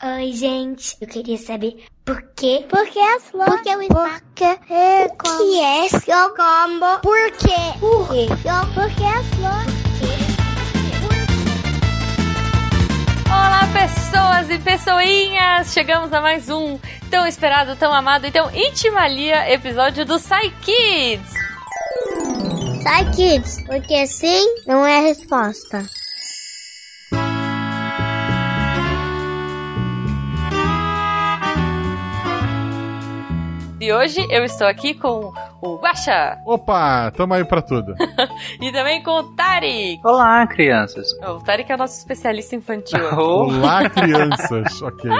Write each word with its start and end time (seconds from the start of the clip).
Oi, 0.00 0.32
gente. 0.32 0.96
Eu 1.00 1.08
queria 1.08 1.36
saber 1.36 1.84
por 2.04 2.22
quê? 2.36 2.64
Por 2.68 2.86
que 2.86 3.00
as 3.00 3.24
flores? 3.30 3.52
Por 3.52 3.62
que 3.62 3.76
o 3.76 3.82
espaço? 3.82 4.22
Por 4.22 4.34
que 4.36 4.44
é 4.44 5.06
O 5.06 5.16
que 5.16 5.60
é 5.60 5.88
seu 5.88 6.28
combo? 6.36 7.00
Por 7.02 7.32
quê? 7.32 7.78
Por 7.80 8.08
quê? 8.08 8.26
Por 8.74 8.94
que 8.94 9.04
as 9.04 9.26
flores? 9.34 9.78
Olá, 13.26 13.68
pessoas 13.72 14.50
e 14.50 14.58
pessoinhas! 14.60 15.72
Chegamos 15.72 16.12
a 16.12 16.20
mais 16.20 16.48
um 16.48 16.78
tão 17.10 17.26
esperado, 17.26 17.74
tão 17.74 17.92
amado 17.92 18.24
e 18.24 18.30
tão 18.30 18.48
intimalia 18.54 19.52
episódio 19.52 20.06
do 20.06 20.20
Psy 20.20 20.48
Kids! 20.62 21.32
Sai, 22.84 23.10
kids, 23.10 23.64
porque 23.66 24.06
sim 24.06 24.62
não 24.64 24.86
é 24.86 24.98
a 24.98 25.02
resposta. 25.02 25.84
E 33.88 33.92
hoje 33.92 34.20
eu 34.28 34.44
estou 34.44 34.66
aqui 34.66 34.92
com 34.92 35.32
o 35.62 35.76
Guaxa 35.78 36.36
Opa, 36.44 37.10
tamo 37.12 37.32
aí 37.32 37.42
pra 37.42 37.62
tudo. 37.62 37.94
e 38.60 38.70
também 38.70 39.02
com 39.02 39.12
o 39.12 39.22
Tarik. 39.34 39.98
Olá, 40.04 40.46
crianças. 40.46 41.10
O 41.26 41.42
Tarik 41.42 41.72
é 41.72 41.74
o 41.74 41.78
nosso 41.78 41.96
especialista 41.96 42.54
infantil. 42.54 42.98
Oh, 43.16 43.44
Olá, 43.44 43.88
crianças. 43.88 44.78
Ok. 44.84 45.10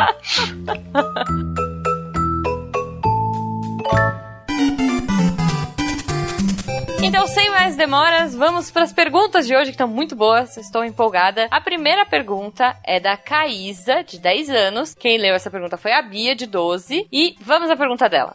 Então, 7.02 7.26
sem 7.26 7.50
mais 7.50 7.74
demoras, 7.74 8.34
vamos 8.34 8.70
para 8.70 8.82
as 8.82 8.92
perguntas 8.92 9.46
de 9.46 9.56
hoje 9.56 9.66
que 9.66 9.70
estão 9.70 9.88
muito 9.88 10.14
boas. 10.14 10.58
Estou 10.58 10.84
empolgada. 10.84 11.48
A 11.50 11.58
primeira 11.58 12.04
pergunta 12.04 12.76
é 12.84 13.00
da 13.00 13.16
Caísa, 13.16 14.04
de 14.04 14.18
10 14.18 14.50
anos. 14.50 14.94
Quem 14.94 15.16
leu 15.16 15.34
essa 15.34 15.50
pergunta 15.50 15.78
foi 15.78 15.92
a 15.92 16.02
Bia, 16.02 16.36
de 16.36 16.44
12. 16.44 17.08
E 17.10 17.34
vamos 17.40 17.70
à 17.70 17.76
pergunta 17.76 18.10
dela. 18.10 18.34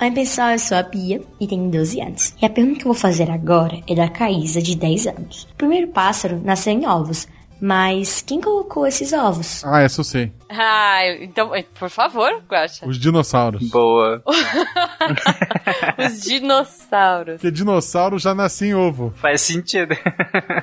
Oi 0.00 0.10
pessoal, 0.10 0.50
eu 0.50 0.58
sou 0.58 0.76
a 0.76 0.82
Bia 0.82 1.22
e 1.40 1.46
tenho 1.46 1.70
12 1.70 2.00
anos. 2.00 2.34
E 2.40 2.44
a 2.46 2.50
pergunta 2.50 2.76
que 2.80 2.82
eu 2.86 2.92
vou 2.92 3.00
fazer 3.00 3.30
agora 3.30 3.80
é 3.88 3.94
da 3.94 4.08
Caísa, 4.08 4.60
de 4.60 4.74
10 4.76 5.06
anos. 5.06 5.44
O 5.52 5.56
primeiro 5.56 5.88
pássaro 5.88 6.40
nasceu 6.44 6.72
em 6.72 6.86
ovos, 6.86 7.26
mas 7.60 8.20
quem 8.20 8.40
colocou 8.40 8.86
esses 8.86 9.12
ovos? 9.12 9.64
Ah, 9.64 9.80
essa 9.80 10.00
eu 10.00 10.04
sei. 10.04 10.32
Ah, 10.50 11.00
então, 11.20 11.50
por 11.78 11.88
favor, 11.88 12.42
Guaxa. 12.48 12.86
Os 12.86 12.98
dinossauros. 12.98 13.66
boa. 13.70 14.22
Os 15.98 16.20
dinossauros. 16.22 17.34
Porque 17.36 17.50
dinossauro 17.50 18.18
já 18.18 18.34
nasce 18.34 18.66
em 18.66 18.74
ovo. 18.74 19.12
Faz 19.16 19.40
sentido. 19.40 19.96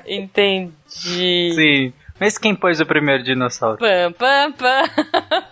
Entendi. 0.06 0.72
Sim. 0.88 1.94
Mas 2.22 2.38
quem 2.38 2.54
pôs 2.54 2.80
o 2.80 2.86
primeiro 2.86 3.24
dinossauro? 3.24 3.80
Pam, 3.80 4.12
pam, 4.12 4.52
pam. 4.52 4.84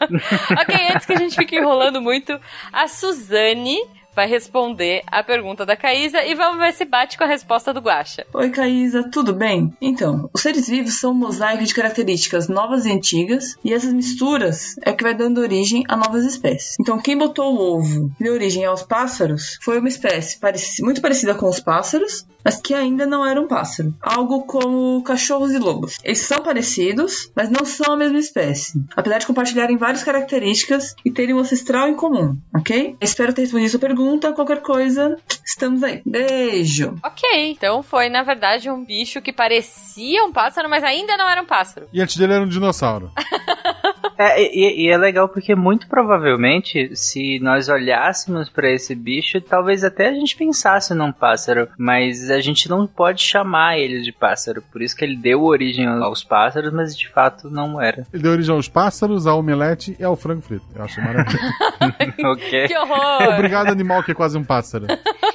ok, 0.61 0.75
antes 0.93 1.07
que 1.07 1.13
a 1.13 1.17
gente 1.17 1.35
fique 1.35 1.57
enrolando 1.57 1.99
muito, 1.99 2.39
a 2.71 2.87
Suzane 2.87 3.79
vai 4.19 4.27
responder 4.27 5.01
a 5.07 5.23
pergunta 5.23 5.65
da 5.65 5.77
Caísa 5.77 6.21
e 6.25 6.35
vamos 6.35 6.59
ver 6.59 6.73
se 6.73 6.83
bate 6.83 7.17
com 7.17 7.23
a 7.23 7.27
resposta 7.27 7.73
do 7.73 7.79
Guaxa. 7.79 8.25
Oi, 8.33 8.49
Caísa, 8.49 9.09
tudo 9.09 9.31
bem? 9.31 9.73
Então, 9.79 10.29
os 10.33 10.41
seres 10.41 10.67
vivos 10.67 10.99
são 10.99 11.11
um 11.11 11.13
mosaico 11.13 11.63
de 11.63 11.73
características 11.73 12.49
novas 12.49 12.85
e 12.85 12.91
antigas, 12.91 13.55
e 13.63 13.73
essas 13.73 13.93
misturas 13.93 14.75
é 14.81 14.91
que 14.91 15.05
vai 15.05 15.15
dando 15.15 15.39
origem 15.39 15.85
a 15.87 15.95
novas 15.95 16.25
espécies. 16.25 16.75
Então, 16.81 16.99
quem 16.99 17.17
botou 17.17 17.55
o 17.55 17.77
ovo 17.77 18.11
e 18.19 18.23
deu 18.25 18.33
origem 18.33 18.65
aos 18.65 18.83
pássaros 18.83 19.57
foi 19.61 19.79
uma 19.79 19.87
espécie 19.87 20.37
muito 20.81 21.01
parecida 21.01 21.33
com 21.33 21.47
os 21.47 21.61
pássaros, 21.61 22.25
mas 22.43 22.57
que 22.57 22.73
ainda 22.73 23.05
não 23.05 23.25
era 23.25 23.39
um 23.39 23.47
pássaro. 23.47 23.93
Algo 24.01 24.43
como 24.43 25.01
cachorros 25.03 25.53
e 25.53 25.57
lobos. 25.57 25.97
Eles 26.03 26.19
são 26.19 26.41
parecidos, 26.43 27.31
mas 27.33 27.49
não 27.49 27.63
são 27.63 27.93
a 27.93 27.97
mesma 27.97 28.19
espécie, 28.19 28.83
apesar 28.97 29.19
de 29.19 29.27
compartilharem 29.27 29.77
várias 29.77 30.03
características 30.03 30.93
e 31.05 31.11
terem 31.11 31.35
um 31.35 31.39
ancestral 31.39 31.87
em 31.87 31.95
comum, 31.95 32.37
ok? 32.53 32.97
Espero 32.99 33.33
ter 33.33 33.43
respondido 33.43 33.71
sua 33.71 33.79
pergunta. 33.79 34.08
Qualquer 34.17 34.61
coisa, 34.61 35.17
estamos 35.45 35.83
aí. 35.83 36.01
Beijo! 36.05 36.95
Ok, 37.03 37.51
então 37.51 37.83
foi 37.83 38.09
na 38.09 38.23
verdade 38.23 38.69
um 38.69 38.83
bicho 38.83 39.21
que 39.21 39.33
parecia 39.33 40.23
um 40.23 40.31
pássaro, 40.31 40.69
mas 40.69 40.83
ainda 40.83 41.17
não 41.17 41.29
era 41.29 41.41
um 41.41 41.45
pássaro. 41.45 41.87
E 41.91 42.01
antes 42.01 42.17
dele 42.17 42.33
era 42.33 42.43
um 42.43 42.47
dinossauro. 42.47 43.11
É, 44.19 44.53
e, 44.53 44.85
e 44.85 44.89
é 44.89 44.97
legal 44.97 45.29
porque 45.29 45.55
muito 45.55 45.87
provavelmente, 45.87 46.93
se 46.93 47.39
nós 47.39 47.69
olhássemos 47.69 48.49
pra 48.49 48.69
esse 48.69 48.93
bicho, 48.93 49.39
talvez 49.39 49.81
até 49.81 50.09
a 50.09 50.13
gente 50.13 50.35
pensasse 50.35 50.93
num 50.93 51.09
pássaro, 51.09 51.69
mas 51.77 52.29
a 52.29 52.41
gente 52.41 52.69
não 52.69 52.85
pode 52.85 53.21
chamar 53.23 53.77
ele 53.77 54.01
de 54.01 54.11
pássaro. 54.11 54.61
Por 54.73 54.81
isso 54.81 54.93
que 54.93 55.05
ele 55.05 55.15
deu 55.15 55.43
origem 55.43 55.87
aos 55.87 56.21
pássaros, 56.21 56.73
mas 56.73 56.97
de 56.97 57.07
fato 57.07 57.49
não 57.49 57.81
era. 57.81 58.05
Ele 58.13 58.21
deu 58.21 58.33
origem 58.33 58.53
aos 58.53 58.67
pássaros, 58.67 59.25
ao 59.25 59.39
omelete 59.39 59.95
e 59.97 60.03
ao 60.03 60.17
frango 60.17 60.41
frito. 60.41 60.65
Eu 60.75 60.83
acho 60.83 60.99
maravilhoso. 61.01 61.53
ok? 62.25 62.67
Que 62.67 62.77
horror! 62.77 63.33
Obrigado, 63.35 63.69
animal, 63.69 64.03
que 64.03 64.11
é 64.11 64.15
quase 64.15 64.37
um 64.37 64.43
pássaro. 64.43 64.85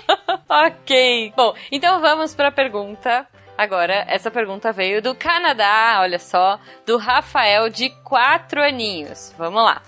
ok. 0.46 1.32
Bom, 1.34 1.54
então 1.72 2.02
vamos 2.02 2.34
pra 2.34 2.52
pergunta. 2.52 3.26
Agora, 3.56 4.04
essa 4.08 4.30
pergunta 4.30 4.72
veio 4.72 5.00
do 5.00 5.14
Canadá, 5.14 5.98
olha 6.00 6.18
só, 6.18 6.58
do 6.84 6.96
Rafael, 6.96 7.68
de 7.68 7.88
4 8.02 8.60
aninhos. 8.62 9.32
Vamos 9.38 9.62
lá. 9.62 9.80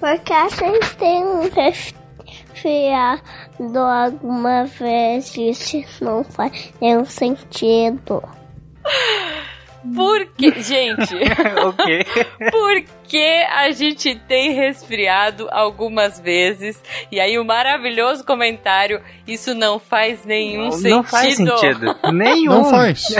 Porque 0.00 0.32
a 0.32 0.48
gente 0.48 0.96
tem 0.96 1.22
um 1.24 1.50
resfriado 1.50 3.22
alguma 3.78 4.64
vez, 4.64 5.36
isso 5.36 5.84
não 6.00 6.24
faz 6.24 6.72
nenhum 6.80 7.04
sentido. 7.04 8.22
Por 9.94 10.26
que, 10.32 10.50
gente, 10.62 11.14
ok. 11.64 12.04
por 12.50 12.82
que 13.06 13.44
a 13.44 13.70
gente 13.70 14.14
tem 14.28 14.52
resfriado 14.52 15.48
algumas 15.50 16.18
vezes? 16.20 16.82
E 17.10 17.20
aí 17.20 17.38
o 17.38 17.44
maravilhoso 17.44 18.24
comentário, 18.24 19.00
isso 19.26 19.54
não 19.54 19.78
faz 19.78 20.24
nenhum 20.24 20.70
sentido. 20.72 20.90
Não 20.90 21.02
faz 21.02 21.36
sentido. 21.36 21.96
Nenhum. 22.12 22.52
Não 22.52 22.64
faz. 22.70 23.06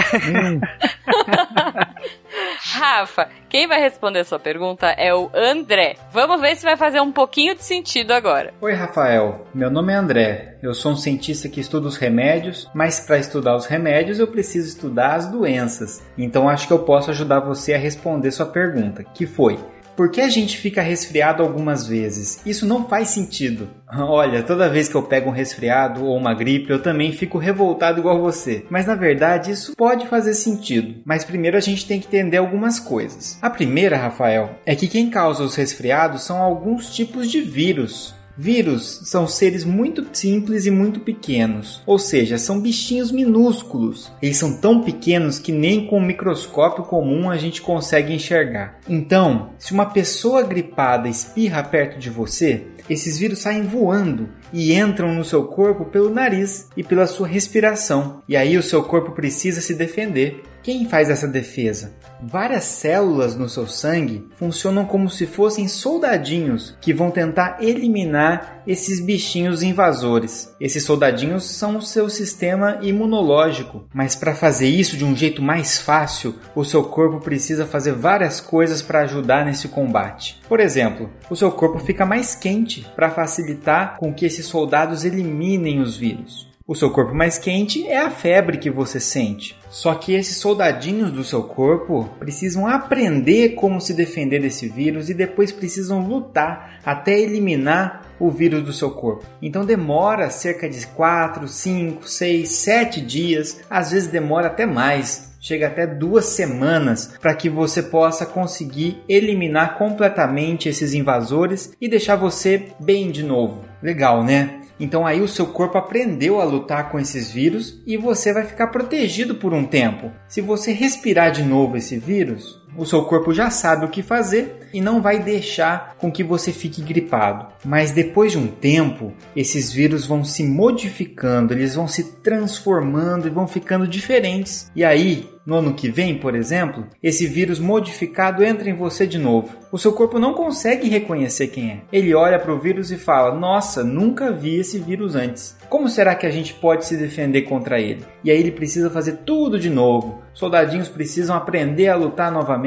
Rafa, 2.60 3.28
quem 3.48 3.66
vai 3.66 3.80
responder 3.80 4.20
a 4.20 4.24
sua 4.24 4.38
pergunta 4.38 4.88
é 4.88 5.14
o 5.14 5.30
André. 5.34 5.96
Vamos 6.12 6.40
ver 6.40 6.56
se 6.56 6.64
vai 6.64 6.76
fazer 6.76 7.00
um 7.00 7.12
pouquinho 7.12 7.54
de 7.54 7.64
sentido 7.64 8.12
agora. 8.12 8.52
Oi, 8.60 8.72
Rafael. 8.72 9.46
Meu 9.54 9.70
nome 9.70 9.92
é 9.92 9.96
André. 9.96 10.56
Eu 10.62 10.74
sou 10.74 10.92
um 10.92 10.96
cientista 10.96 11.48
que 11.48 11.60
estuda 11.60 11.86
os 11.86 11.96
remédios, 11.96 12.68
mas 12.74 13.00
para 13.00 13.18
estudar 13.18 13.56
os 13.56 13.66
remédios 13.66 14.18
eu 14.18 14.26
preciso 14.26 14.68
estudar 14.68 15.14
as 15.14 15.30
doenças. 15.30 16.04
Então 16.18 16.48
acho 16.48 16.66
que 16.66 16.72
eu 16.72 16.80
posso 16.80 17.10
ajudar 17.10 17.40
você 17.40 17.74
a 17.74 17.78
responder 17.78 18.30
sua 18.30 18.46
pergunta, 18.46 19.04
que 19.04 19.26
foi: 19.26 19.58
por 19.96 20.10
que 20.10 20.20
a 20.20 20.28
gente 20.28 20.58
fica 20.58 20.82
resfriado 20.82 21.42
algumas 21.42 21.86
vezes? 21.86 22.40
Isso 22.44 22.66
não 22.66 22.86
faz 22.88 23.08
sentido. 23.08 23.68
Olha, 23.96 24.42
toda 24.42 24.68
vez 24.68 24.88
que 24.88 24.94
eu 24.94 25.02
pego 25.02 25.30
um 25.30 25.32
resfriado 25.32 26.04
ou 26.04 26.16
uma 26.16 26.34
gripe, 26.34 26.70
eu 26.70 26.82
também 26.82 27.12
fico 27.12 27.38
revoltado 27.38 28.00
igual 28.00 28.20
você. 28.20 28.64
Mas 28.68 28.86
na 28.86 28.94
verdade, 28.94 29.50
isso 29.50 29.74
pode 29.76 30.06
fazer 30.06 30.34
sentido. 30.34 31.00
Mas 31.04 31.24
primeiro 31.24 31.56
a 31.56 31.60
gente 31.60 31.86
tem 31.86 32.00
que 32.00 32.06
entender 32.06 32.36
algumas 32.36 32.78
coisas. 32.78 33.38
A 33.40 33.48
primeira, 33.48 33.96
Rafael, 33.96 34.58
é 34.66 34.74
que 34.74 34.88
quem 34.88 35.08
causa 35.08 35.42
os 35.42 35.54
resfriados 35.54 36.22
são 36.22 36.42
alguns 36.42 36.94
tipos 36.94 37.30
de 37.30 37.40
vírus. 37.40 38.14
Vírus 38.38 39.00
são 39.04 39.26
seres 39.26 39.64
muito 39.64 40.06
simples 40.12 40.66
e 40.66 40.70
muito 40.70 41.00
pequenos, 41.00 41.82
ou 41.86 41.98
seja, 41.98 42.36
são 42.36 42.60
bichinhos 42.60 43.10
minúsculos. 43.10 44.12
Eles 44.20 44.36
são 44.36 44.60
tão 44.60 44.82
pequenos 44.82 45.38
que 45.38 45.52
nem 45.52 45.86
com 45.86 45.98
um 45.98 46.04
microscópio 46.04 46.84
comum 46.84 47.30
a 47.30 47.36
gente 47.38 47.62
consegue 47.62 48.12
enxergar. 48.12 48.78
Então, 48.88 49.50
se 49.58 49.72
uma 49.72 49.86
pessoa 49.86 50.42
gripada 50.42 51.08
espirra 51.08 51.62
perto 51.62 51.98
de 51.98 52.10
você, 52.10 52.66
esses 52.88 53.18
vírus 53.18 53.40
saem 53.40 53.62
voando 53.62 54.28
e 54.52 54.72
entram 54.72 55.12
no 55.14 55.24
seu 55.24 55.44
corpo 55.44 55.86
pelo 55.86 56.10
nariz 56.10 56.68
e 56.76 56.82
pela 56.82 57.06
sua 57.06 57.26
respiração. 57.26 58.22
E 58.28 58.36
aí 58.36 58.56
o 58.56 58.62
seu 58.62 58.82
corpo 58.82 59.12
precisa 59.12 59.60
se 59.60 59.74
defender. 59.74 60.42
Quem 60.66 60.84
faz 60.84 61.08
essa 61.08 61.28
defesa? 61.28 61.94
Várias 62.20 62.64
células 62.64 63.36
no 63.36 63.48
seu 63.48 63.68
sangue 63.68 64.26
funcionam 64.34 64.84
como 64.84 65.08
se 65.08 65.24
fossem 65.24 65.68
soldadinhos 65.68 66.76
que 66.80 66.92
vão 66.92 67.08
tentar 67.08 67.58
eliminar 67.60 68.64
esses 68.66 68.98
bichinhos 68.98 69.62
invasores. 69.62 70.52
Esses 70.60 70.82
soldadinhos 70.82 71.44
são 71.44 71.76
o 71.76 71.82
seu 71.82 72.10
sistema 72.10 72.80
imunológico, 72.82 73.86
mas 73.94 74.16
para 74.16 74.34
fazer 74.34 74.66
isso 74.66 74.96
de 74.96 75.04
um 75.04 75.14
jeito 75.14 75.40
mais 75.40 75.78
fácil, 75.78 76.34
o 76.52 76.64
seu 76.64 76.82
corpo 76.82 77.20
precisa 77.20 77.64
fazer 77.64 77.92
várias 77.92 78.40
coisas 78.40 78.82
para 78.82 79.02
ajudar 79.02 79.46
nesse 79.46 79.68
combate. 79.68 80.42
Por 80.48 80.58
exemplo, 80.58 81.08
o 81.30 81.36
seu 81.36 81.52
corpo 81.52 81.78
fica 81.78 82.04
mais 82.04 82.34
quente 82.34 82.84
para 82.96 83.12
facilitar 83.12 83.98
com 84.00 84.12
que 84.12 84.26
esses 84.26 84.46
soldados 84.46 85.04
eliminem 85.04 85.78
os 85.78 85.96
vírus. 85.96 86.55
O 86.68 86.74
seu 86.74 86.90
corpo 86.90 87.14
mais 87.14 87.38
quente 87.38 87.86
é 87.86 87.96
a 87.96 88.10
febre 88.10 88.58
que 88.58 88.68
você 88.68 88.98
sente. 88.98 89.56
Só 89.70 89.94
que 89.94 90.14
esses 90.14 90.38
soldadinhos 90.38 91.12
do 91.12 91.22
seu 91.22 91.44
corpo 91.44 92.10
precisam 92.18 92.66
aprender 92.66 93.50
como 93.50 93.80
se 93.80 93.94
defender 93.94 94.40
desse 94.40 94.68
vírus 94.68 95.08
e 95.08 95.14
depois 95.14 95.52
precisam 95.52 96.04
lutar 96.04 96.80
até 96.84 97.16
eliminar 97.16 98.02
o 98.18 98.32
vírus 98.32 98.64
do 98.64 98.72
seu 98.72 98.90
corpo. 98.90 99.24
Então 99.40 99.64
demora 99.64 100.28
cerca 100.28 100.68
de 100.68 100.84
4, 100.88 101.46
5, 101.46 102.08
6, 102.08 102.48
7 102.48 103.00
dias, 103.00 103.60
às 103.70 103.92
vezes 103.92 104.08
demora 104.08 104.48
até 104.48 104.66
mais 104.66 105.26
chega 105.38 105.68
até 105.68 105.86
duas 105.86 106.24
semanas 106.24 107.12
para 107.22 107.32
que 107.32 107.48
você 107.48 107.80
possa 107.80 108.26
conseguir 108.26 109.00
eliminar 109.08 109.78
completamente 109.78 110.68
esses 110.68 110.92
invasores 110.92 111.72
e 111.80 111.88
deixar 111.88 112.16
você 112.16 112.72
bem 112.80 113.12
de 113.12 113.22
novo. 113.22 113.64
Legal, 113.80 114.24
né? 114.24 114.65
Então 114.78 115.06
aí 115.06 115.20
o 115.20 115.28
seu 115.28 115.46
corpo 115.46 115.78
aprendeu 115.78 116.40
a 116.40 116.44
lutar 116.44 116.90
com 116.90 116.98
esses 116.98 117.30
vírus 117.30 117.80
e 117.86 117.96
você 117.96 118.32
vai 118.32 118.44
ficar 118.44 118.68
protegido 118.68 119.34
por 119.36 119.54
um 119.54 119.64
tempo. 119.64 120.12
Se 120.28 120.40
você 120.40 120.72
respirar 120.72 121.32
de 121.32 121.42
novo 121.42 121.76
esse 121.76 121.98
vírus, 121.98 122.60
o 122.76 122.84
seu 122.84 123.04
corpo 123.04 123.32
já 123.32 123.50
sabe 123.50 123.84
o 123.84 123.90
que 123.90 124.02
fazer 124.02 124.68
e 124.72 124.80
não 124.80 125.00
vai 125.00 125.18
deixar 125.18 125.96
com 125.98 126.12
que 126.12 126.22
você 126.22 126.52
fique 126.52 126.82
gripado. 126.82 127.46
Mas 127.64 127.92
depois 127.92 128.32
de 128.32 128.38
um 128.38 128.46
tempo, 128.46 129.12
esses 129.34 129.72
vírus 129.72 130.06
vão 130.06 130.22
se 130.22 130.44
modificando, 130.44 131.54
eles 131.54 131.74
vão 131.74 131.88
se 131.88 132.04
transformando 132.20 133.26
e 133.26 133.30
vão 133.30 133.46
ficando 133.46 133.88
diferentes. 133.88 134.70
E 134.76 134.84
aí, 134.84 135.28
no 135.46 135.54
ano 135.54 135.74
que 135.74 135.88
vem, 135.88 136.18
por 136.18 136.34
exemplo, 136.34 136.84
esse 137.02 137.26
vírus 137.26 137.58
modificado 137.58 138.44
entra 138.44 138.68
em 138.68 138.74
você 138.74 139.06
de 139.06 139.16
novo. 139.16 139.56
O 139.70 139.78
seu 139.78 139.92
corpo 139.92 140.18
não 140.18 140.34
consegue 140.34 140.88
reconhecer 140.88 141.48
quem 141.48 141.70
é. 141.70 141.80
Ele 141.92 142.14
olha 142.14 142.38
para 142.38 142.52
o 142.52 142.58
vírus 142.58 142.90
e 142.90 142.96
fala: 142.96 143.34
Nossa, 143.34 143.84
nunca 143.84 144.32
vi 144.32 144.56
esse 144.56 144.78
vírus 144.78 145.14
antes. 145.14 145.56
Como 145.68 145.88
será 145.88 146.14
que 146.14 146.26
a 146.26 146.30
gente 146.30 146.54
pode 146.54 146.84
se 146.84 146.96
defender 146.96 147.42
contra 147.42 147.80
ele? 147.80 148.04
E 148.22 148.30
aí 148.30 148.38
ele 148.38 148.50
precisa 148.50 148.90
fazer 148.90 149.18
tudo 149.24 149.58
de 149.58 149.70
novo. 149.70 150.22
Soldadinhos 150.34 150.88
precisam 150.88 151.34
aprender 151.34 151.88
a 151.88 151.96
lutar 151.96 152.30
novamente 152.30 152.65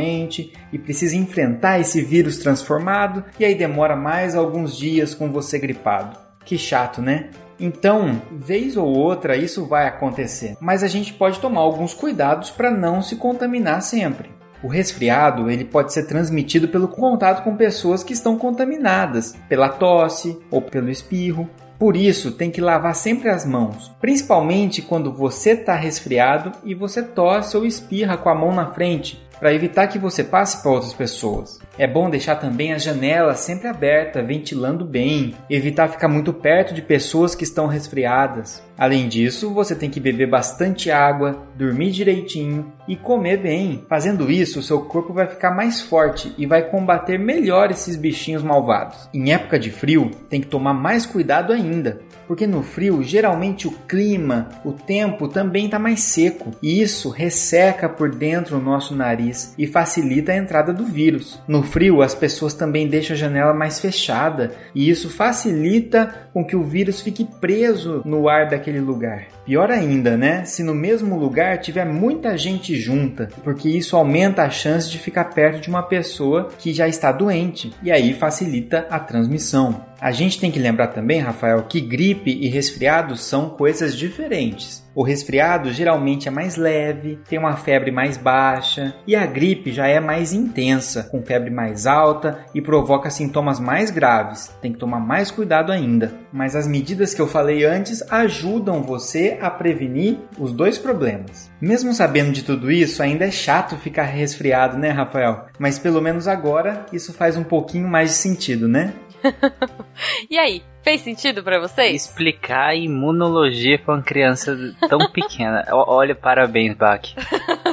e 0.71 0.79
precisa 0.79 1.15
enfrentar 1.15 1.79
esse 1.79 2.01
vírus 2.01 2.37
transformado, 2.37 3.23
e 3.39 3.45
aí 3.45 3.55
demora 3.55 3.95
mais 3.95 4.35
alguns 4.35 4.77
dias 4.77 5.13
com 5.13 5.31
você 5.31 5.59
gripado. 5.59 6.17
Que 6.45 6.57
chato, 6.57 7.01
né? 7.01 7.29
Então, 7.59 8.21
vez 8.31 8.77
ou 8.77 8.87
outra 8.87 9.35
isso 9.35 9.65
vai 9.65 9.85
acontecer, 9.85 10.55
mas 10.61 10.81
a 10.81 10.87
gente 10.87 11.13
pode 11.13 11.39
tomar 11.39 11.59
alguns 11.59 11.93
cuidados 11.93 12.49
para 12.49 12.71
não 12.71 13.01
se 13.01 13.17
contaminar 13.17 13.81
sempre. 13.81 14.29
O 14.63 14.67
resfriado 14.67 15.49
ele 15.49 15.63
pode 15.63 15.93
ser 15.93 16.05
transmitido 16.05 16.67
pelo 16.67 16.87
contato 16.87 17.43
com 17.43 17.55
pessoas 17.55 18.03
que 18.03 18.13
estão 18.13 18.37
contaminadas, 18.37 19.35
pela 19.47 19.69
tosse 19.69 20.37
ou 20.51 20.61
pelo 20.61 20.89
espirro. 20.89 21.49
Por 21.77 21.95
isso, 21.95 22.33
tem 22.33 22.51
que 22.51 22.59
lavar 22.59 22.93
sempre 22.93 23.29
as 23.29 23.45
mãos, 23.45 23.89
principalmente 24.01 24.81
quando 24.81 25.13
você 25.13 25.51
está 25.51 25.75
resfriado 25.75 26.51
e 26.65 26.75
você 26.75 27.01
tosse 27.01 27.55
ou 27.55 27.65
espirra 27.65 28.17
com 28.17 28.27
a 28.29 28.35
mão 28.35 28.53
na 28.53 28.73
frente, 28.73 29.25
para 29.39 29.53
evitar 29.53 29.87
que 29.87 29.97
você 29.97 30.23
passe 30.23 30.61
para 30.61 30.71
outras 30.71 30.93
pessoas. 30.93 31.59
É 31.77 31.87
bom 31.87 32.09
deixar 32.09 32.35
também 32.35 32.73
as 32.73 32.83
janelas 32.83 33.39
sempre 33.39 33.67
abertas, 33.67 34.25
ventilando 34.25 34.83
bem, 34.83 35.33
evitar 35.49 35.87
ficar 35.87 36.09
muito 36.09 36.33
perto 36.33 36.73
de 36.73 36.81
pessoas 36.81 37.33
que 37.33 37.43
estão 37.43 37.67
resfriadas. 37.67 38.61
Além 38.77 39.09
disso, 39.09 39.53
você 39.53 39.75
tem 39.75 39.89
que 39.89 39.99
beber 39.99 40.29
bastante 40.29 40.89
água, 40.89 41.45
dormir 41.55 41.91
direitinho 41.91 42.71
e 42.87 42.95
comer 42.95 43.37
bem. 43.37 43.83
Fazendo 43.89 44.31
isso, 44.31 44.59
o 44.59 44.63
seu 44.63 44.81
corpo 44.81 45.13
vai 45.13 45.27
ficar 45.27 45.51
mais 45.51 45.81
forte 45.81 46.33
e 46.37 46.45
vai 46.45 46.63
combater 46.63 47.17
melhor 47.17 47.71
esses 47.71 47.97
bichinhos 47.97 48.41
malvados. 48.41 49.09
Em 49.13 49.33
época 49.33 49.59
de 49.59 49.69
frio, 49.69 50.11
tem 50.29 50.39
que 50.39 50.47
tomar 50.47 50.73
mais 50.73 51.05
cuidado 51.05 51.51
ainda, 51.51 51.99
porque 52.25 52.47
no 52.47 52.63
frio 52.63 53.03
geralmente 53.03 53.67
o 53.67 53.71
clima, 53.71 54.47
o 54.63 54.71
tempo 54.71 55.27
também 55.27 55.65
está 55.65 55.77
mais 55.77 55.99
seco 56.01 56.51
e 56.61 56.81
isso 56.81 57.09
resseca 57.09 57.89
por 57.89 58.09
dentro 58.15 58.57
o 58.57 58.61
nosso 58.61 58.95
nariz 59.29 59.53
e 59.57 59.67
facilita 59.67 60.31
a 60.31 60.37
entrada 60.37 60.73
do 60.73 60.83
vírus. 60.83 61.39
No 61.47 61.63
frio, 61.63 62.01
as 62.01 62.15
pessoas 62.15 62.53
também 62.53 62.87
deixam 62.87 63.15
a 63.15 63.17
janela 63.17 63.53
mais 63.53 63.79
fechada 63.79 64.51
e 64.73 64.89
isso 64.89 65.09
facilita 65.09 66.29
com 66.33 66.43
que 66.43 66.55
o 66.55 66.63
vírus 66.63 67.01
fique 67.01 67.25
preso 67.39 68.01
no 68.05 68.27
ar 68.27 68.49
daquele 68.49 68.79
lugar. 68.79 69.27
Pior 69.45 69.71
ainda, 69.71 70.17
né? 70.17 70.43
Se 70.45 70.63
no 70.63 70.75
mesmo 70.75 71.17
lugar 71.17 71.59
tiver 71.59 71.85
muita 71.85 72.37
gente 72.37 72.75
junta, 72.75 73.29
porque 73.43 73.69
isso 73.69 73.95
aumenta 73.95 74.43
a 74.43 74.49
chance 74.49 74.89
de 74.89 74.97
ficar 74.97 75.25
perto 75.25 75.61
de 75.61 75.69
uma 75.69 75.83
pessoa 75.83 76.49
que 76.57 76.73
já 76.73 76.87
está 76.87 77.11
doente 77.11 77.71
e 77.81 77.91
aí 77.91 78.13
facilita 78.13 78.87
a 78.89 78.99
transmissão. 78.99 79.88
A 80.01 80.11
gente 80.11 80.39
tem 80.39 80.49
que 80.49 80.59
lembrar 80.59 80.87
também, 80.87 81.19
Rafael, 81.19 81.63
que 81.63 81.81
gripe 81.81 82.31
e 82.31 82.47
resfriado 82.47 83.17
são 83.17 83.49
coisas 83.49 83.97
diferentes. 83.97 84.87
O 84.95 85.03
resfriado 85.03 85.71
geralmente 85.71 86.27
é 86.27 86.31
mais 86.31 86.55
leve, 86.55 87.19
tem 87.27 87.37
uma 87.37 87.57
febre 87.57 87.91
mais 87.91 88.17
baixa, 88.17 88.95
e 89.05 89.15
a 89.15 89.25
gripe 89.25 89.71
já 89.71 89.87
é 89.87 89.99
mais 89.99 90.33
intensa, 90.33 91.03
com 91.03 91.21
febre 91.21 91.49
mais 91.49 91.85
alta 91.85 92.39
e 92.55 92.61
provoca 92.61 93.09
sintomas 93.09 93.59
mais 93.59 93.91
graves. 93.91 94.49
Tem 94.61 94.71
que 94.71 94.79
tomar 94.79 94.99
mais 94.99 95.31
cuidado 95.31 95.71
ainda. 95.71 96.13
Mas 96.31 96.55
as 96.55 96.67
medidas 96.67 97.13
que 97.13 97.21
eu 97.21 97.27
falei 97.27 97.65
antes 97.65 98.01
ajudam 98.11 98.81
você 98.81 99.37
a 99.41 99.49
prevenir 99.49 100.17
os 100.37 100.53
dois 100.53 100.77
problemas. 100.77 101.51
Mesmo 101.61 101.93
sabendo 101.93 102.31
de 102.31 102.43
tudo 102.43 102.71
isso, 102.71 103.03
ainda 103.03 103.25
é 103.25 103.31
chato 103.31 103.77
ficar 103.77 104.03
resfriado, 104.03 104.77
né, 104.77 104.91
Rafael? 104.91 105.45
Mas 105.57 105.77
pelo 105.77 106.01
menos 106.01 106.27
agora 106.27 106.85
isso 106.93 107.13
faz 107.13 107.35
um 107.35 107.43
pouquinho 107.43 107.87
mais 107.87 108.11
de 108.11 108.15
sentido, 108.15 108.67
né? 108.67 108.93
e 110.29 110.37
aí, 110.37 110.63
Fez 110.89 111.01
sentido 111.01 111.43
para 111.43 111.59
vocês? 111.59 112.07
Explicar 112.07 112.75
imunologia 112.75 113.77
pra 113.77 113.93
uma 113.93 114.01
criança 114.01 114.57
tão 114.89 114.97
pequena. 115.13 115.63
Olha, 115.71 116.15
parabéns, 116.15 116.75
Bach. 116.75 117.13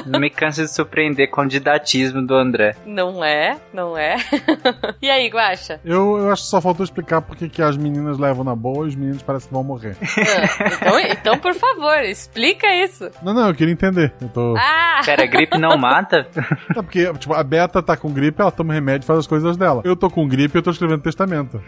Não 0.05 0.19
me 0.19 0.29
canso 0.29 0.61
de 0.61 0.71
surpreender 0.71 1.27
com 1.31 1.41
o 1.41 1.47
didatismo 1.47 2.21
do 2.21 2.35
André. 2.35 2.75
Não 2.85 3.25
é, 3.25 3.57
não 3.73 3.97
é. 3.97 4.17
e 5.01 5.09
aí, 5.09 5.27
Guaxa? 5.29 5.79
Eu, 5.83 6.19
eu 6.19 6.31
acho 6.31 6.43
que 6.43 6.49
só 6.49 6.61
faltou 6.61 6.83
explicar 6.83 7.23
porque 7.23 7.49
que 7.49 7.59
as 7.59 7.75
meninas 7.75 8.19
levam 8.19 8.43
na 8.43 8.55
boa 8.55 8.85
e 8.85 8.89
os 8.89 8.95
meninos 8.95 9.23
parecem 9.23 9.47
que 9.47 9.53
vão 9.55 9.63
morrer. 9.63 9.97
Ah, 10.27 10.67
então, 10.67 10.99
então, 10.99 11.37
por 11.39 11.53
favor, 11.53 12.03
explica 12.03 12.67
isso. 12.83 13.09
Não, 13.23 13.33
não, 13.33 13.47
eu 13.47 13.55
queria 13.55 13.73
entender. 13.73 14.13
Eu 14.21 14.29
tô... 14.29 14.55
Ah! 14.57 15.01
Pera, 15.05 15.25
gripe 15.25 15.57
não 15.57 15.77
mata? 15.77 16.27
É 16.69 16.81
porque, 16.81 17.11
tipo, 17.13 17.33
a 17.33 17.43
Beta 17.43 17.81
tá 17.81 17.95
com 17.95 18.11
gripe, 18.11 18.41
ela 18.41 18.51
toma 18.51 18.73
remédio 18.73 19.05
e 19.05 19.07
faz 19.07 19.19
as 19.19 19.27
coisas 19.27 19.55
dela. 19.57 19.81
Eu 19.83 19.95
tô 19.95 20.09
com 20.09 20.27
gripe 20.27 20.55
e 20.55 20.59
eu 20.59 20.61
tô 20.61 20.71
escrevendo 20.71 21.01
testamento. 21.01 21.61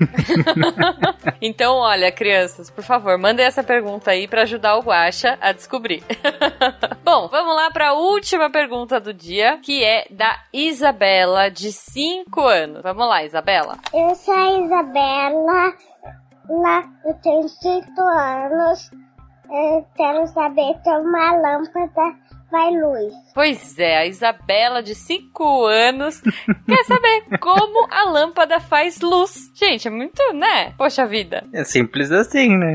Então, 1.41 1.77
olha, 1.77 2.11
crianças, 2.11 2.69
por 2.69 2.83
favor, 2.83 3.17
mandem 3.17 3.45
essa 3.45 3.63
pergunta 3.63 4.11
aí 4.11 4.27
para 4.27 4.41
ajudar 4.41 4.75
o 4.75 4.81
Guaxa 4.81 5.37
a 5.39 5.53
descobrir. 5.53 6.03
Bom, 7.03 7.29
vamos 7.29 7.55
lá 7.55 7.71
para 7.71 7.89
a 7.89 7.93
última 7.93 8.49
pergunta 8.49 8.99
do 8.99 9.13
dia, 9.13 9.57
que 9.57 9.83
é 9.83 10.05
da 10.11 10.37
Isabela, 10.51 11.49
de 11.49 11.71
5 11.71 12.41
anos. 12.41 12.83
Vamos 12.83 13.07
lá, 13.07 13.23
Isabela. 13.23 13.77
Eu 13.93 14.13
sou 14.15 14.33
a 14.33 14.51
Isabela, 14.51 15.73
lá 16.49 16.83
eu 17.05 17.13
tenho 17.15 17.47
5 17.47 18.01
anos. 18.01 18.91
Eu 19.49 19.85
quero 19.95 20.27
saber 20.27 20.75
se 20.83 20.89
é 20.89 20.97
uma 20.97 21.31
lâmpada 21.31 22.15
vai 22.51 22.71
luz. 22.71 23.13
Pois 23.33 23.77
é, 23.77 23.97
a 23.97 24.05
Isabela, 24.05 24.81
de 24.81 24.95
5 24.95 25.65
anos, 25.65 26.21
quer 26.67 26.83
saber 26.85 27.37
como 27.39 27.87
a 27.91 28.09
lâmpada 28.09 28.59
faz 28.59 28.99
luz. 29.01 29.51
Gente, 29.55 29.87
é 29.87 29.91
muito, 29.91 30.21
né? 30.33 30.73
Poxa 30.77 31.05
vida. 31.05 31.43
É 31.53 31.63
simples 31.63 32.11
assim, 32.11 32.57
né? 32.57 32.73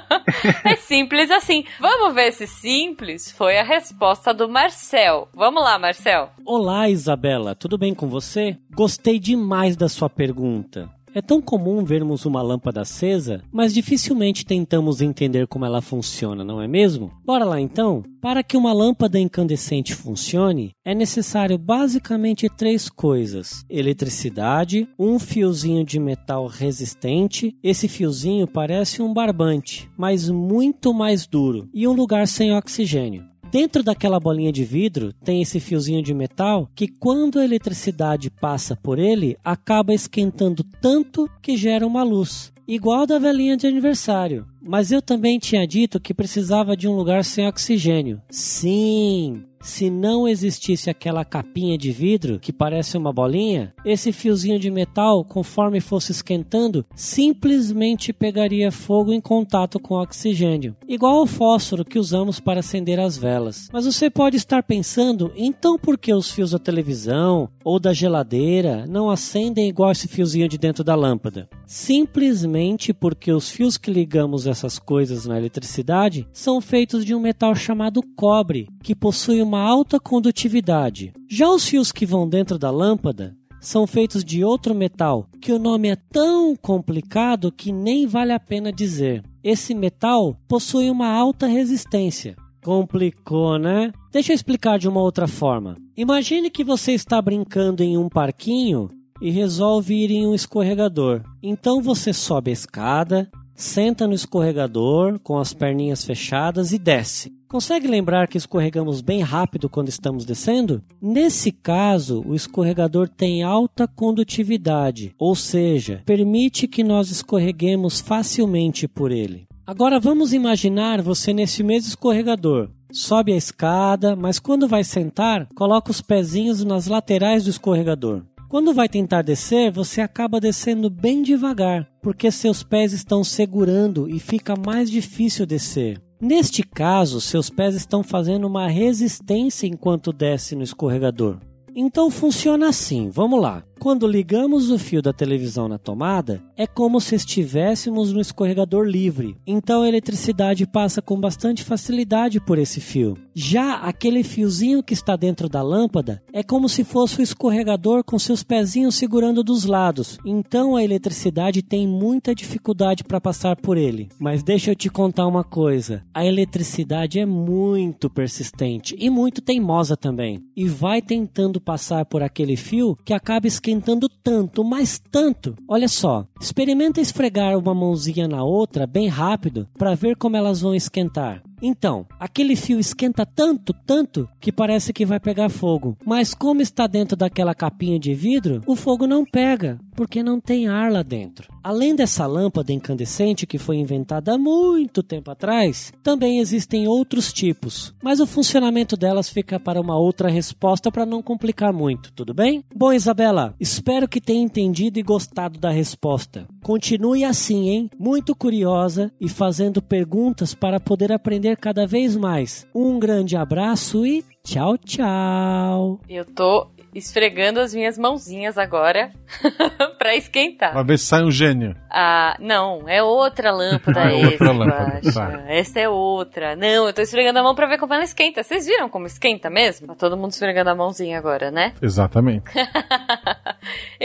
é 0.64 0.76
simples 0.76 1.30
assim. 1.30 1.64
Vamos 1.80 2.14
ver 2.14 2.32
se 2.32 2.46
simples 2.46 3.30
foi 3.32 3.58
a 3.58 3.62
resposta 3.62 4.32
do 4.32 4.48
Marcel. 4.48 5.28
Vamos 5.34 5.62
lá, 5.62 5.78
Marcel. 5.78 6.30
Olá, 6.44 6.88
Isabela. 6.88 7.54
Tudo 7.54 7.78
bem 7.78 7.94
com 7.94 8.08
você? 8.08 8.56
Gostei 8.74 9.18
demais 9.18 9.76
da 9.76 9.88
sua 9.88 10.08
pergunta. 10.08 10.97
É 11.14 11.22
tão 11.22 11.40
comum 11.40 11.84
vermos 11.84 12.26
uma 12.26 12.42
lâmpada 12.42 12.82
acesa, 12.82 13.42
mas 13.50 13.72
dificilmente 13.72 14.44
tentamos 14.44 15.00
entender 15.00 15.46
como 15.46 15.64
ela 15.64 15.80
funciona, 15.80 16.44
não 16.44 16.60
é 16.60 16.68
mesmo? 16.68 17.10
Bora 17.24 17.44
lá 17.44 17.60
então? 17.60 18.02
Para 18.20 18.42
que 18.42 18.56
uma 18.56 18.72
lâmpada 18.72 19.18
incandescente 19.18 19.94
funcione, 19.94 20.72
é 20.84 20.94
necessário 20.94 21.56
basicamente 21.56 22.48
três 22.48 22.88
coisas: 22.88 23.64
eletricidade, 23.70 24.88
um 24.98 25.18
fiozinho 25.18 25.84
de 25.84 25.98
metal 25.98 26.46
resistente, 26.46 27.56
esse 27.62 27.88
fiozinho 27.88 28.46
parece 28.46 29.02
um 29.02 29.12
barbante, 29.12 29.88
mas 29.96 30.28
muito 30.28 30.92
mais 30.92 31.26
duro, 31.26 31.68
e 31.72 31.86
um 31.86 31.92
lugar 31.92 32.26
sem 32.26 32.54
oxigênio. 32.54 33.24
Dentro 33.50 33.82
daquela 33.82 34.20
bolinha 34.20 34.52
de 34.52 34.62
vidro 34.62 35.10
tem 35.24 35.40
esse 35.40 35.58
fiozinho 35.58 36.02
de 36.02 36.12
metal 36.12 36.68
que, 36.74 36.86
quando 36.86 37.38
a 37.38 37.44
eletricidade 37.44 38.28
passa 38.30 38.76
por 38.76 38.98
ele, 38.98 39.38
acaba 39.42 39.94
esquentando 39.94 40.62
tanto 40.82 41.30
que 41.40 41.56
gera 41.56 41.86
uma 41.86 42.02
luz, 42.02 42.52
igual 42.66 43.06
da 43.06 43.18
velhinha 43.18 43.56
de 43.56 43.66
aniversário. 43.66 44.46
Mas 44.60 44.92
eu 44.92 45.00
também 45.00 45.38
tinha 45.38 45.66
dito 45.66 45.98
que 45.98 46.12
precisava 46.12 46.76
de 46.76 46.86
um 46.86 46.94
lugar 46.94 47.24
sem 47.24 47.48
oxigênio. 47.48 48.20
Sim, 48.28 49.42
se 49.60 49.90
não 49.90 50.28
existisse 50.28 50.90
aquela 50.90 51.24
capinha 51.24 51.76
de 51.76 51.90
vidro 51.90 52.38
que 52.38 52.52
parece 52.52 52.96
uma 52.96 53.12
bolinha, 53.12 53.74
esse 53.84 54.12
fiozinho 54.12 54.58
de 54.58 54.70
metal, 54.70 55.24
conforme 55.24 55.80
fosse 55.80 56.12
esquentando, 56.12 56.84
simplesmente 56.94 58.12
pegaria 58.12 58.70
fogo 58.70 59.12
em 59.12 59.20
contato 59.20 59.80
com 59.80 59.94
o 59.94 60.02
oxigênio, 60.02 60.76
igual 60.86 61.18
ao 61.18 61.26
fósforo 61.26 61.84
que 61.84 61.98
usamos 61.98 62.40
para 62.40 62.60
acender 62.60 63.00
as 63.00 63.16
velas. 63.16 63.68
Mas 63.72 63.84
você 63.84 64.08
pode 64.10 64.36
estar 64.36 64.62
pensando, 64.62 65.32
então 65.36 65.78
por 65.78 65.98
que 65.98 66.12
os 66.12 66.30
fios 66.30 66.50
da 66.52 66.58
televisão 66.58 67.48
ou 67.64 67.78
da 67.78 67.92
geladeira 67.92 68.86
não 68.86 69.10
acendem 69.10 69.68
igual 69.68 69.92
esse 69.92 70.08
fiozinho 70.08 70.48
de 70.48 70.58
dentro 70.58 70.84
da 70.84 70.94
lâmpada? 70.94 71.48
Simplesmente 71.66 72.92
porque 72.92 73.32
os 73.32 73.50
fios 73.50 73.76
que 73.76 73.90
ligamos 73.90 74.46
essas 74.46 74.78
coisas 74.78 75.26
na 75.26 75.36
eletricidade 75.38 76.26
são 76.32 76.60
feitos 76.60 77.04
de 77.04 77.14
um 77.14 77.20
metal 77.20 77.54
chamado 77.54 78.00
cobre, 78.16 78.68
que 78.82 78.94
possui 78.94 79.42
uma 79.42 79.47
alta 79.54 79.98
condutividade. 80.00 81.12
Já 81.28 81.48
os 81.48 81.66
fios 81.66 81.90
que 81.92 82.04
vão 82.04 82.28
dentro 82.28 82.58
da 82.58 82.70
lâmpada 82.70 83.36
são 83.60 83.86
feitos 83.86 84.24
de 84.24 84.44
outro 84.44 84.74
metal, 84.74 85.26
que 85.40 85.52
o 85.52 85.58
nome 85.58 85.88
é 85.88 85.96
tão 85.96 86.54
complicado 86.56 87.50
que 87.50 87.72
nem 87.72 88.06
vale 88.06 88.32
a 88.32 88.40
pena 88.40 88.72
dizer. 88.72 89.22
Esse 89.42 89.74
metal 89.74 90.36
possui 90.46 90.90
uma 90.90 91.08
alta 91.08 91.46
resistência. 91.46 92.36
Complicou, 92.62 93.58
né? 93.58 93.92
Deixa 94.12 94.32
eu 94.32 94.34
explicar 94.34 94.78
de 94.78 94.88
uma 94.88 95.00
outra 95.00 95.26
forma. 95.26 95.76
Imagine 95.96 96.50
que 96.50 96.64
você 96.64 96.92
está 96.92 97.20
brincando 97.22 97.82
em 97.82 97.96
um 97.96 98.08
parquinho 98.08 98.90
e 99.20 99.30
resolve 99.30 99.94
ir 99.94 100.10
em 100.10 100.26
um 100.26 100.34
escorregador. 100.34 101.22
Então 101.42 101.80
você 101.80 102.12
sobe 102.12 102.50
a 102.50 102.52
escada, 102.52 103.30
senta 103.54 104.06
no 104.06 104.14
escorregador 104.14 105.18
com 105.20 105.38
as 105.38 105.52
perninhas 105.52 106.04
fechadas 106.04 106.72
e 106.72 106.78
desce. 106.78 107.37
Consegue 107.48 107.88
lembrar 107.88 108.28
que 108.28 108.36
escorregamos 108.36 109.00
bem 109.00 109.22
rápido 109.22 109.70
quando 109.70 109.88
estamos 109.88 110.26
descendo? 110.26 110.82
Nesse 111.00 111.50
caso, 111.50 112.22
o 112.26 112.34
escorregador 112.34 113.08
tem 113.08 113.42
alta 113.42 113.88
condutividade, 113.88 115.14
ou 115.18 115.34
seja, 115.34 116.02
permite 116.04 116.68
que 116.68 116.84
nós 116.84 117.10
escorreguemos 117.10 118.00
facilmente 118.00 118.86
por 118.86 119.10
ele. 119.10 119.46
Agora 119.66 119.98
vamos 119.98 120.34
imaginar 120.34 121.00
você 121.00 121.32
nesse 121.32 121.62
mesmo 121.62 121.88
escorregador. 121.88 122.68
Sobe 122.92 123.32
a 123.32 123.36
escada, 123.36 124.14
mas 124.14 124.38
quando 124.38 124.68
vai 124.68 124.84
sentar, 124.84 125.48
coloca 125.54 125.90
os 125.90 126.02
pezinhos 126.02 126.62
nas 126.64 126.86
laterais 126.86 127.44
do 127.44 127.50
escorregador. 127.50 128.24
Quando 128.46 128.74
vai 128.74 128.90
tentar 128.90 129.22
descer, 129.22 129.70
você 129.70 130.02
acaba 130.02 130.38
descendo 130.38 130.90
bem 130.90 131.22
devagar, 131.22 131.88
porque 132.02 132.30
seus 132.30 132.62
pés 132.62 132.92
estão 132.92 133.24
segurando 133.24 134.06
e 134.08 134.18
fica 134.18 134.54
mais 134.54 134.90
difícil 134.90 135.46
descer. 135.46 135.98
Neste 136.20 136.64
caso, 136.64 137.20
seus 137.20 137.48
pés 137.48 137.76
estão 137.76 138.02
fazendo 138.02 138.46
uma 138.46 138.66
resistência 138.66 139.68
enquanto 139.68 140.12
desce 140.12 140.56
no 140.56 140.64
escorregador. 140.64 141.38
Então 141.74 142.10
funciona 142.10 142.68
assim, 142.68 143.08
vamos 143.08 143.40
lá. 143.40 143.62
Quando 143.78 144.08
ligamos 144.08 144.72
o 144.72 144.78
fio 144.78 145.00
da 145.00 145.12
televisão 145.12 145.68
na 145.68 145.78
tomada, 145.78 146.42
é 146.56 146.66
como 146.66 147.00
se 147.00 147.14
estivéssemos 147.14 148.12
no 148.12 148.20
escorregador 148.20 148.84
livre. 148.84 149.36
Então 149.46 149.82
a 149.82 149.88
eletricidade 149.88 150.66
passa 150.66 151.00
com 151.00 151.18
bastante 151.18 151.62
facilidade 151.62 152.40
por 152.40 152.58
esse 152.58 152.80
fio. 152.80 153.16
Já 153.32 153.74
aquele 153.74 154.24
fiozinho 154.24 154.82
que 154.82 154.92
está 154.92 155.14
dentro 155.14 155.48
da 155.48 155.62
lâmpada 155.62 156.20
é 156.32 156.42
como 156.42 156.68
se 156.68 156.82
fosse 156.82 157.20
o 157.20 157.22
escorregador 157.22 158.02
com 158.02 158.18
seus 158.18 158.42
pezinhos 158.42 158.96
segurando 158.96 159.44
dos 159.44 159.64
lados. 159.64 160.18
Então 160.26 160.74
a 160.74 160.82
eletricidade 160.82 161.62
tem 161.62 161.86
muita 161.86 162.34
dificuldade 162.34 163.04
para 163.04 163.20
passar 163.20 163.54
por 163.54 163.76
ele. 163.76 164.08
Mas 164.18 164.42
deixa 164.42 164.72
eu 164.72 164.76
te 164.76 164.90
contar 164.90 165.28
uma 165.28 165.44
coisa: 165.44 166.02
a 166.12 166.26
eletricidade 166.26 167.20
é 167.20 167.24
muito 167.24 168.10
persistente 168.10 168.96
e 168.98 169.08
muito 169.08 169.40
teimosa 169.40 169.96
também. 169.96 170.42
E 170.56 170.66
vai 170.66 171.00
tentando 171.00 171.60
passar 171.60 172.04
por 172.04 172.24
aquele 172.24 172.56
fio 172.56 172.98
que 173.04 173.14
acaba 173.14 173.46
esquentando 173.46 173.67
esquentando 173.68 174.08
tanto, 174.08 174.64
mas 174.64 174.98
tanto. 174.98 175.54
Olha 175.68 175.88
só, 175.88 176.26
experimenta 176.40 177.02
esfregar 177.02 177.58
uma 177.58 177.74
mãozinha 177.74 178.26
na 178.26 178.42
outra 178.42 178.86
bem 178.86 179.08
rápido 179.08 179.68
para 179.76 179.94
ver 179.94 180.16
como 180.16 180.36
elas 180.36 180.62
vão 180.62 180.74
esquentar. 180.74 181.42
Então, 181.60 182.06
aquele 182.18 182.56
fio 182.56 182.78
esquenta 182.78 183.26
tanto, 183.26 183.74
tanto, 183.84 184.28
que 184.40 184.52
parece 184.52 184.92
que 184.92 185.04
vai 185.04 185.20
pegar 185.20 185.48
fogo. 185.50 185.98
Mas 186.04 186.32
como 186.32 186.62
está 186.62 186.86
dentro 186.86 187.16
daquela 187.16 187.54
capinha 187.54 187.98
de 187.98 188.14
vidro, 188.14 188.62
o 188.66 188.74
fogo 188.76 189.06
não 189.06 189.24
pega, 189.24 189.78
porque 189.94 190.22
não 190.22 190.40
tem 190.40 190.68
ar 190.68 190.90
lá 190.90 191.02
dentro. 191.02 191.52
Além 191.68 191.94
dessa 191.94 192.26
lâmpada 192.26 192.72
incandescente 192.72 193.46
que 193.46 193.58
foi 193.58 193.76
inventada 193.76 194.32
há 194.32 194.38
muito 194.38 195.02
tempo 195.02 195.30
atrás, 195.30 195.92
também 196.02 196.38
existem 196.38 196.88
outros 196.88 197.30
tipos, 197.30 197.94
mas 198.02 198.20
o 198.20 198.26
funcionamento 198.26 198.96
delas 198.96 199.28
fica 199.28 199.60
para 199.60 199.78
uma 199.78 199.94
outra 199.94 200.30
resposta 200.30 200.90
para 200.90 201.04
não 201.04 201.22
complicar 201.22 201.70
muito, 201.70 202.10
tudo 202.14 202.32
bem? 202.32 202.64
Bom, 202.74 202.90
Isabela, 202.90 203.54
espero 203.60 204.08
que 204.08 204.18
tenha 204.18 204.42
entendido 204.42 204.98
e 204.98 205.02
gostado 205.02 205.58
da 205.58 205.68
resposta. 205.68 206.48
Continue 206.62 207.22
assim, 207.22 207.68
hein? 207.68 207.90
Muito 207.98 208.34
curiosa 208.34 209.12
e 209.20 209.28
fazendo 209.28 209.82
perguntas 209.82 210.54
para 210.54 210.80
poder 210.80 211.12
aprender 211.12 211.58
cada 211.58 211.86
vez 211.86 212.16
mais. 212.16 212.66
Um 212.74 212.98
grande 212.98 213.36
abraço 213.36 214.06
e 214.06 214.24
tchau, 214.42 214.78
tchau. 214.78 216.00
Eu 216.08 216.24
tô 216.24 216.66
esfregando 216.94 217.60
as 217.60 217.74
minhas 217.74 217.98
mãozinhas 217.98 218.56
agora 218.58 219.10
pra 219.98 220.14
esquentar. 220.16 220.72
Pra 220.72 220.82
ver 220.82 220.98
se 220.98 221.06
sai 221.06 221.22
um 221.22 221.30
gênio. 221.30 221.76
Ah, 221.90 222.36
não, 222.40 222.88
é 222.88 223.02
outra 223.02 223.50
lâmpada 223.50 224.00
É 224.10 224.20
essa, 224.20 224.30
outra 224.30 224.52
lâmpada, 224.52 225.00
tá. 225.12 225.44
Essa 225.48 225.80
é 225.80 225.88
outra. 225.88 226.56
Não, 226.56 226.86
eu 226.86 226.92
tô 226.92 227.02
esfregando 227.02 227.38
a 227.38 227.42
mão 227.42 227.54
pra 227.54 227.66
ver 227.66 227.78
como 227.78 227.94
ela 227.94 228.04
esquenta. 228.04 228.42
Vocês 228.42 228.66
viram 228.66 228.88
como 228.88 229.06
esquenta 229.06 229.48
mesmo? 229.50 229.88
Tá 229.88 229.94
todo 229.94 230.16
mundo 230.16 230.32
esfregando 230.32 230.70
a 230.70 230.74
mãozinha 230.74 231.18
agora, 231.18 231.50
né? 231.50 231.72
Exatamente. 231.80 232.50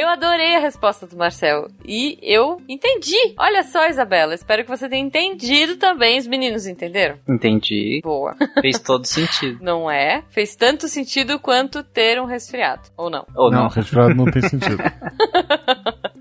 Eu 0.03 0.09
adorei 0.09 0.53
a 0.57 0.59
resposta 0.59 1.07
do 1.07 1.15
Marcel. 1.15 1.69
E 1.85 2.19
eu 2.21 2.61
entendi. 2.67 3.15
Olha 3.39 3.63
só, 3.63 3.87
Isabela. 3.87 4.35
Espero 4.35 4.61
que 4.61 4.69
você 4.69 4.89
tenha 4.89 5.01
entendido 5.01 5.77
também. 5.77 6.19
Os 6.19 6.27
meninos 6.27 6.67
entenderam? 6.67 7.19
Entendi. 7.25 8.01
Boa. 8.03 8.35
Fez 8.59 8.79
todo 8.79 9.05
sentido. 9.05 9.63
Não 9.63 9.89
é? 9.89 10.21
Fez 10.29 10.57
tanto 10.57 10.89
sentido 10.89 11.39
quanto 11.39 11.85
ter 11.85 12.19
um 12.19 12.25
resfriado. 12.25 12.81
Ou 12.97 13.09
não? 13.09 13.25
Ou 13.33 13.49
não. 13.49 13.63
Não, 13.63 13.69
resfriado 13.69 14.13
não 14.13 14.25
tem 14.25 14.41
sentido. 14.41 14.83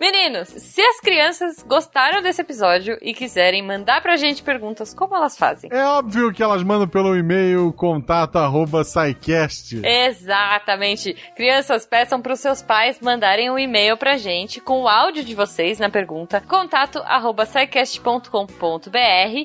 Meninos, 0.00 0.48
se 0.48 0.82
as 0.82 1.00
crianças 1.00 1.62
gostaram 1.66 2.20
desse 2.20 2.40
episódio 2.40 2.98
e 3.00 3.14
quiserem 3.14 3.62
mandar 3.62 4.02
pra 4.02 4.16
gente 4.16 4.42
perguntas, 4.42 4.92
como 4.92 5.14
elas 5.14 5.36
fazem? 5.38 5.70
É 5.72 5.84
óbvio 5.84 6.32
que 6.32 6.42
elas 6.42 6.62
mandam 6.62 6.88
pelo 6.88 7.16
e-mail 7.16 7.72
contato 7.72 8.36
arroba 8.36 8.84
SciCast. 8.84 9.80
Exatamente. 9.84 11.14
Crianças, 11.36 11.86
peçam 11.86 12.20
pros 12.20 12.40
seus 12.40 12.62
pais 12.62 12.98
mandarem 13.24 13.50
um 13.50 13.58
e-mail 13.58 13.96
pra 13.96 14.18
gente 14.18 14.60
com 14.60 14.82
o 14.82 14.88
áudio 14.88 15.24
de 15.24 15.34
vocês 15.34 15.78
na 15.78 15.88
pergunta 15.88 16.42
contato 16.42 16.98
arroba 17.06 17.46
scicast.com.br. 17.46 18.28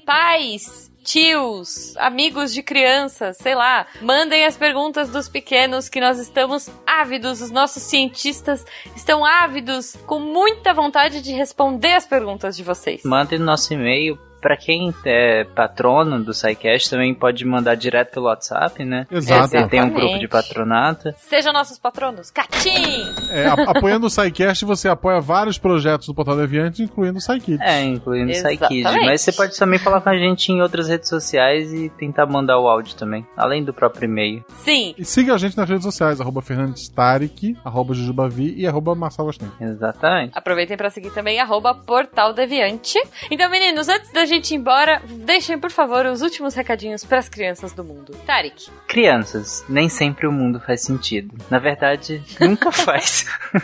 Pais, 0.05 0.91
tios, 1.01 1.95
amigos 1.95 2.53
de 2.53 2.62
crianças, 2.62 3.38
sei 3.38 3.55
lá, 3.55 3.88
mandem 4.01 4.43
as 4.43 4.57
perguntas 4.57 5.09
dos 5.09 5.29
pequenos 5.29 5.88
que 5.88 6.01
nós 6.01 6.19
estamos 6.19 6.69
ávidos, 6.86 7.41
os 7.41 7.51
nossos 7.51 7.83
cientistas 7.83 8.65
estão 8.98 9.24
ávidos, 9.24 9.95
com 10.05 10.19
muita 10.19 10.74
vontade 10.74 11.21
de 11.21 11.31
responder 11.31 11.93
as 11.93 12.05
perguntas 12.05 12.57
de 12.57 12.63
vocês. 12.63 13.03
Mandem 13.05 13.39
no 13.39 13.45
nosso 13.45 13.74
e-mail. 13.74 14.19
Pra 14.41 14.55
quem 14.58 14.93
é 15.05 15.43
patrono 15.43 16.24
do 16.24 16.34
SciCast, 16.34 16.89
também 16.89 17.13
pode 17.13 17.46
mandar 17.46 17.75
direto 17.75 18.13
pelo 18.13 18.27
WhatsApp, 18.27 18.84
né? 18.84 19.05
Exato. 19.12 19.55
É, 19.55 19.67
Tem 19.67 19.81
um 19.81 19.89
grupo 19.89 20.19
de 20.19 20.27
patronato. 20.27 21.13
Sejam 21.17 21.53
nossos 21.53 21.77
patronos. 21.77 22.31
Catim! 22.31 23.05
É, 23.31 23.48
apoiando 23.48 24.08
o 24.08 24.10
SciCast, 24.10 24.65
você 24.65 24.89
apoia 24.89 25.22
vários 25.22 25.58
projetos 25.58 26.08
do 26.08 26.13
Portal 26.13 26.36
Deviante, 26.38 26.84
incluindo 26.84 27.17
o 27.17 27.22
SciKids. 27.22 27.62
É, 27.62 27.84
incluindo 27.84 28.31
o 28.31 28.36
SciKid. 28.36 28.79
Exatamente. 28.79 29.05
Mas 29.05 29.22
você 29.22 29.31
pode 29.31 29.58
também 29.58 29.79
falar 29.79 30.01
com 30.01 30.10
a 30.10 30.17
gente 30.17 30.51
em 30.51 30.62
outras 30.62 30.88
redes 30.88 31.10
sociais 31.10 31.74
e 31.74 31.89
tentar 31.89 32.25
mandar 32.25 32.60
o 32.60 32.67
áudio 32.67 32.96
também, 32.96 33.25
além 33.38 33.63
do 33.63 33.74
próprio 33.74 34.05
e-mail. 34.05 34.43
Sim, 34.63 34.93
E 34.98 35.05
siga 35.05 35.34
a 35.34 35.38
gente 35.38 35.58
nas 35.58 35.69
redes 35.69 35.84
sociais, 35.84 36.19
arroba 36.19 36.41
Fernandes 36.41 36.89
Tarek, 36.89 37.55
arroba 37.63 37.93
Jujubavi 37.93 38.53
e 38.58 38.67
arroba 38.67 38.96
Marcelo. 38.96 39.29
Exatamente. 39.60 40.31
Aproveitem 40.36 40.77
pra 40.77 40.89
seguir 40.89 41.12
também 41.12 41.39
arroba 41.39 41.74
Portal 41.74 42.34
Deviante. 42.34 42.98
Então, 43.29 43.50
meninos, 43.50 43.88
antes 43.88 44.12
da 44.12 44.25
gente 44.29 44.51
ir 44.51 44.57
embora, 44.57 45.01
deixem, 45.07 45.59
por 45.59 45.71
favor, 45.71 46.05
os 46.05 46.21
últimos 46.21 46.55
recadinhos 46.55 47.03
pras 47.03 47.27
crianças 47.27 47.74
do 47.74 47.83
mundo. 47.83 48.15
Tarek. 48.25 48.69
Crianças, 48.88 49.65
nem 49.67 49.89
sempre 49.89 50.25
o 50.27 50.31
mundo 50.31 50.59
faz 50.59 50.81
sentido. 50.81 51.36
Na 51.50 51.59
verdade, 51.59 52.24
nunca 52.39 52.71
faz. 52.71 53.25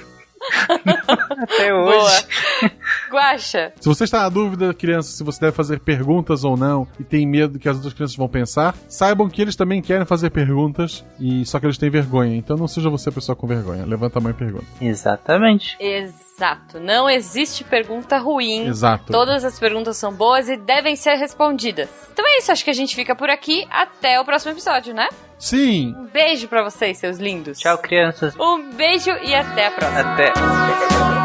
Até 1.44 1.74
hoje. 1.74 1.98
Boa. 1.98 2.72
Acha? 3.18 3.74
Se 3.80 3.88
você 3.88 4.04
está 4.04 4.24
na 4.24 4.30
dúvida, 4.30 4.74
criança, 4.74 5.12
se 5.12 5.24
você 5.24 5.40
deve 5.40 5.54
fazer 5.54 5.80
perguntas 5.80 6.44
ou 6.44 6.56
não 6.58 6.88
e 7.00 7.04
tem 7.04 7.28
medo 7.28 7.54
do 7.54 7.60
que 7.60 7.70
as 7.70 7.76
outras 7.76 7.94
crianças 7.94 8.16
vão 8.16 8.28
pensar, 8.28 8.76
saibam 8.88 9.30
que 9.30 9.42
eles 9.42 9.56
também 9.56 9.82
querem 9.82 10.06
fazer 10.06 10.30
perguntas 10.30 11.06
e 11.20 11.46
só 11.46 11.60
que 11.60 11.66
eles 11.66 11.78
têm 11.78 11.90
vergonha. 11.90 12.36
Então 12.36 12.58
não 12.58 12.68
seja 12.68 12.90
você 12.90 13.10
a 13.10 13.12
pessoa 13.12 13.36
com 13.36 13.48
vergonha. 13.48 13.86
Levanta 13.86 14.20
a 14.20 14.22
mão 14.22 14.32
e 14.32 14.36
pergunta. 14.36 14.66
Exatamente. 14.82 15.76
Exato. 15.80 16.80
Não 16.80 17.10
existe 17.10 17.64
pergunta 17.64 18.18
ruim. 18.18 18.68
Exato. 18.68 19.12
Todas 19.12 19.44
as 19.46 19.60
perguntas 19.60 19.98
são 19.98 20.14
boas 20.14 20.50
e 20.50 20.58
devem 20.58 20.96
ser 20.96 21.16
respondidas. 21.16 21.90
Então 22.12 22.26
é 22.28 22.38
isso, 22.38 22.52
acho 22.52 22.64
que 22.64 22.70
a 22.70 22.74
gente 22.74 22.96
fica 22.96 23.16
por 23.16 23.30
aqui. 23.30 23.66
Até 23.70 24.20
o 24.20 24.26
próximo 24.26 24.52
episódio, 24.52 24.94
né? 24.94 25.08
Sim! 25.38 25.94
Um 25.98 26.08
beijo 26.08 26.48
pra 26.48 26.64
vocês, 26.64 26.98
seus 26.98 27.18
lindos. 27.18 27.60
Tchau, 27.60 27.78
crianças. 27.78 28.34
Um 28.40 28.72
beijo 28.72 29.12
e 29.12 29.34
até 29.34 29.68
a 29.68 29.72
próxima. 29.72 30.14
Até. 30.14 31.25